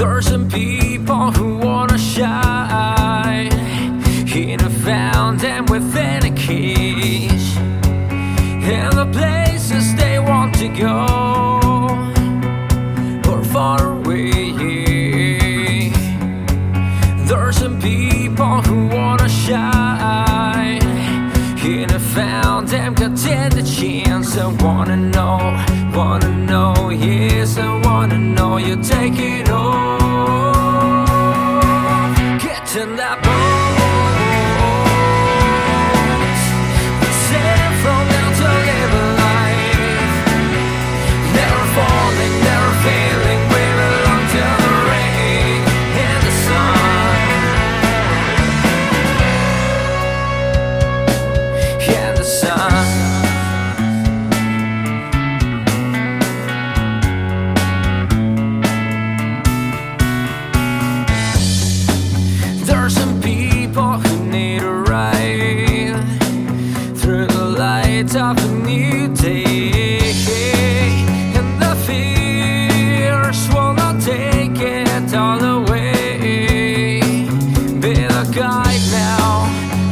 [0.00, 3.52] There's some people who wanna shine.
[4.34, 7.48] In a fountain within a cage,
[8.74, 11.04] and the places they want to go
[13.30, 14.52] are far away.
[17.28, 20.80] There's some people who wanna shine.
[21.62, 23.14] In a fountain, got
[23.50, 24.38] the chance.
[24.38, 25.38] I wanna know,
[25.94, 28.56] wanna know, yes, I wanna know.
[28.56, 29.49] You take it
[32.80, 33.29] In that
[68.16, 70.00] of a new day,
[71.36, 77.00] and the fears will not take it all away.
[77.80, 79.48] Be the guide now,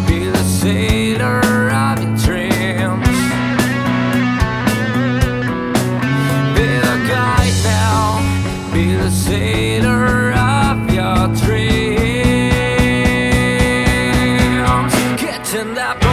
[0.08, 3.18] be the sailor of your dreams.
[6.56, 8.20] Be the guide now,
[8.72, 11.78] be the sailor of your dreams.
[15.20, 15.44] Get
[15.76, 16.07] that